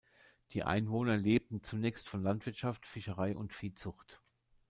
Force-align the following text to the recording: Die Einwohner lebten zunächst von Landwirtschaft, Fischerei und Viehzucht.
Die 0.53 0.63
Einwohner 0.63 1.15
lebten 1.15 1.61
zunächst 1.61 2.09
von 2.09 2.23
Landwirtschaft, 2.23 2.87
Fischerei 2.87 3.37
und 3.37 3.53
Viehzucht. 3.53 4.19